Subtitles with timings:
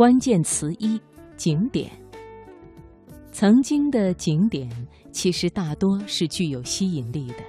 [0.00, 0.98] 关键词一：
[1.36, 1.90] 景点。
[3.32, 4.66] 曾经的景点
[5.12, 7.44] 其实大多是具有吸引力的，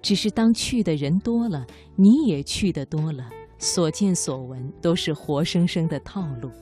[0.00, 3.28] 只是当去的人多了，你也去的多了，
[3.58, 6.52] 所见所闻都是活生生的套路。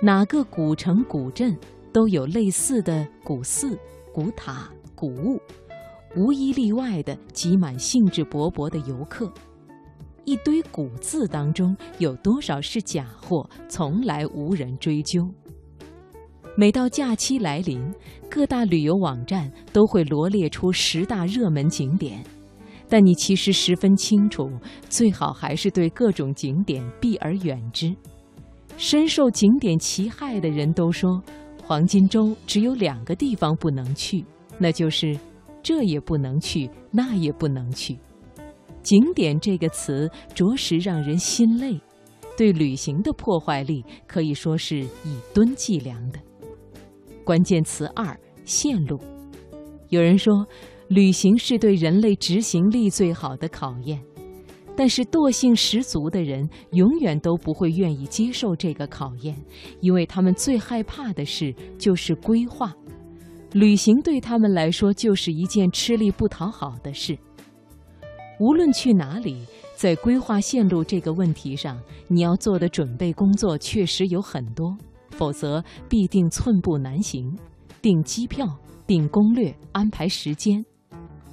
[0.00, 1.56] 哪个古城古镇
[1.92, 3.78] 都有类似的古寺、
[4.12, 5.40] 古塔、古物，
[6.16, 9.32] 无一例外的挤满兴致勃勃的游客。
[10.24, 15.28] 一堆古字当中有多少是假货，从来无人追究。
[16.56, 17.82] 每到假期来临，
[18.30, 22.22] 各大旅游网站都会罗列出十大热门景点，
[22.88, 24.50] 但你其实十分清楚，
[24.88, 27.94] 最好还是对各种景点避而远之。
[28.76, 31.22] 深受景点其害的人都说，
[31.64, 34.24] 黄金周只有两个地方不能去，
[34.58, 35.18] 那就是
[35.62, 37.98] 这也不能去，那也不能去。
[38.82, 41.80] 景点这个词着实让人心累，
[42.36, 46.18] 对旅行的破坏力可以说是以吨计量的。
[47.24, 48.98] 关键词二：线路。
[49.88, 50.46] 有人说，
[50.88, 54.02] 旅行是对人类执行力最好的考验，
[54.74, 59.36] 但是惰性十足的人永远都不会愿意接受这个考验，
[59.80, 62.74] 因为他们最害怕的事就是规划。
[63.52, 67.16] 旅行对他们来说就是一件吃力不讨好的事。
[68.42, 74.76] 无论去哪里，在规划线路这个问题上，你要做的准备工作确实有很多，
[75.12, 77.38] 否则必定寸步难行。
[77.80, 78.44] 订机票、
[78.84, 80.60] 订攻略、安排时间，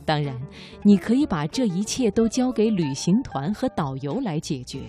[0.06, 0.40] 当然，
[0.84, 4.82] 你可以把这一切都交给旅行团和导游来解决，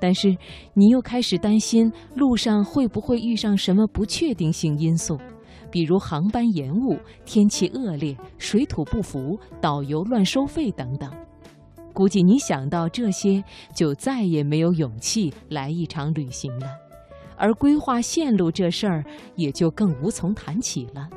[0.00, 0.36] 但是
[0.72, 5.16] 你又开始担心路上会不会遇上什么不确定性因素，
[5.70, 11.08] 比如航班延误、天气恶劣、水土不服、导游乱收费等等。
[11.94, 16.66] 估计你想到这些，就再也没有勇气来一场旅行了，
[17.36, 19.04] 而规划线路这事儿
[19.36, 21.08] 也就更无从谈起了。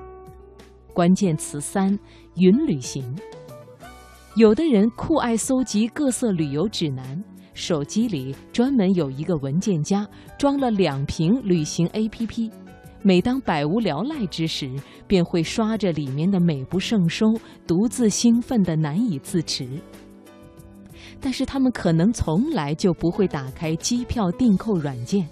[0.94, 1.98] 关键词三：
[2.36, 3.04] 云旅行。
[4.36, 7.24] 有的人酷爱搜集各色旅游指南，
[7.56, 10.08] 手机里专门有一个文件夹，
[10.38, 12.52] 装了两瓶旅行 APP。
[13.02, 14.72] 每当百无聊赖之时，
[15.08, 17.34] 便会刷着里面的美不胜收，
[17.66, 19.68] 独自兴奋的难以自持。
[21.20, 25.28] 但是他们可能从来就不会打开机票订购软件，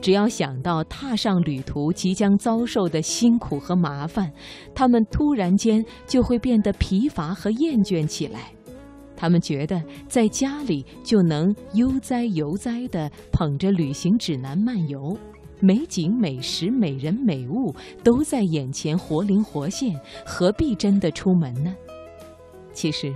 [0.00, 4.30] 只要想到踏上旅途即将遭受的辛苦和麻烦，
[4.74, 8.52] 他们突然间就会变得疲乏和厌倦起来。
[9.16, 15.18] 他们觉得在家里就能悠哉悠哉地捧着旅行指南漫游，
[15.60, 17.74] 美景、美食、美人、美物
[18.04, 21.74] 都在眼前活灵活现，何必真的出门呢？
[22.72, 23.12] 其实。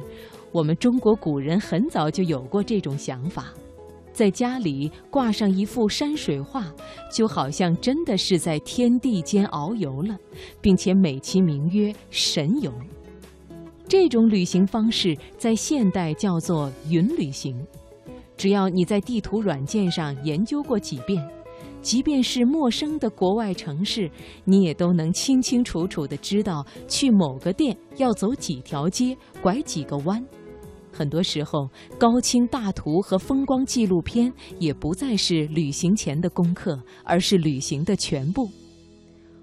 [0.52, 3.52] 我们中国古人很早就有过这种想法，
[4.12, 6.70] 在家里挂上一幅山水画，
[7.10, 10.16] 就好像真的是在天地间遨游了，
[10.60, 12.70] 并且美其名曰神游。
[13.88, 17.56] 这种旅行方式在现代叫做云旅行。
[18.36, 21.26] 只要你在地图软件上研究过几遍，
[21.80, 24.10] 即便是陌生的国外城市，
[24.44, 30.22] 你也都能清清楚楚地知道去某个店要走几条街，拐几个弯。
[30.92, 38.48] 很多时候，高清大图和风光纪录片也不再是旅行前的功课，而是旅行的全部。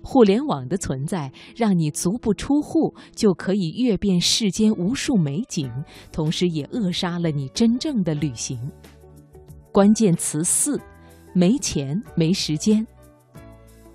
[0.01, 5.69] 互联网的存在，让你足不出户就可以阅遍世间无数美景，
[6.11, 8.57] 同时也扼杀了你真正的旅行。
[9.71, 10.79] 关键词四：
[11.33, 12.85] 没钱、没时间。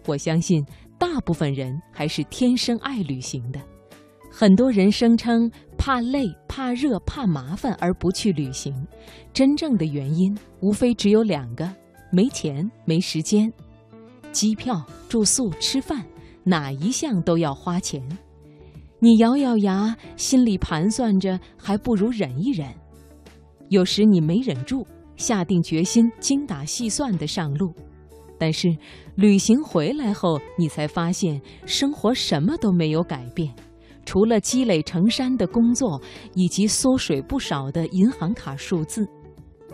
[0.06, 0.64] 我相信，
[0.98, 3.58] 大部分人还是天生爱旅行的。
[4.30, 5.50] 很多人声称
[5.86, 8.74] 怕累、怕热、怕麻烦而不去旅行，
[9.34, 11.70] 真正的原因无非只有两个：
[12.10, 13.52] 没钱、没时间。
[14.32, 16.02] 机票、住宿、吃饭，
[16.42, 18.02] 哪一项都要花钱。
[18.98, 22.66] 你咬咬牙，心里盘算着，还不如忍一忍。
[23.68, 24.86] 有时你没忍住，
[25.16, 27.74] 下定决心，精打细算地上路。
[28.38, 28.74] 但是
[29.16, 33.54] 旅行回来后，你才发现生活什么都没有改变。
[34.04, 36.00] 除了积累成山的工作，
[36.34, 39.06] 以及缩水不少的银行卡数字，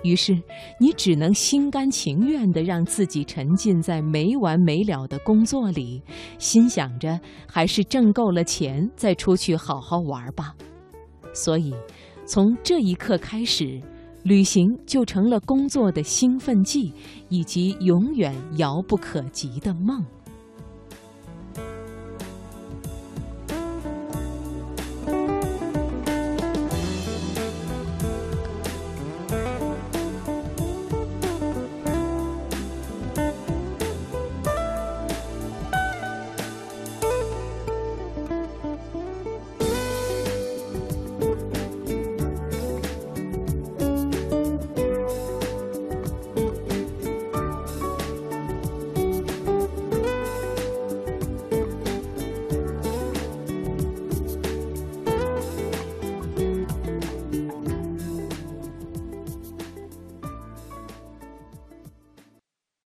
[0.03, 0.33] 于是
[0.79, 6.03] 你只能心甘情愿地让自己沉浸在没完没了的工作里，
[6.39, 10.55] 心想着还是挣够了钱再出去好好玩吧。
[11.33, 11.75] 所以，
[12.25, 13.81] 从这一刻开始，
[14.23, 16.93] 旅行就成了工作的兴奋剂，
[17.29, 20.05] 以及永远遥不可及的梦。